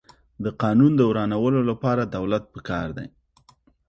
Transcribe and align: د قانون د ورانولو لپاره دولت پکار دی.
د 0.43 0.45
قانون 0.61 0.91
د 0.97 1.01
ورانولو 1.09 1.59
لپاره 1.69 2.03
دولت 2.15 2.43
پکار 2.53 2.87
دی. 2.97 3.07